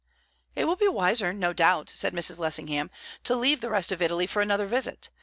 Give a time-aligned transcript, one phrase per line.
[0.55, 2.39] "It will be wiser, no doubt," said Mrs.
[2.39, 2.89] Lessingham,
[3.23, 5.09] "to leave the rest of Italy for another visit.